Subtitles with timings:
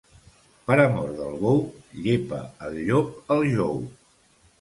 [0.69, 1.61] Per amor del bou
[2.05, 3.77] llepa el llop el jou.